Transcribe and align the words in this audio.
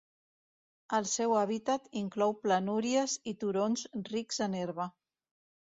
El 0.99 1.05
seu 1.11 1.35
hàbitat 1.41 1.85
inclou 2.03 2.33
planúries 2.47 3.17
i 3.35 3.35
turons 3.45 3.87
rics 4.13 4.45
en 4.49 4.59
herba. 4.65 4.91